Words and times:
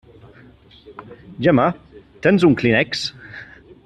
Gemma, 1.47 1.67
tens 2.25 2.49
un 2.51 2.57
clínex? 2.63 3.05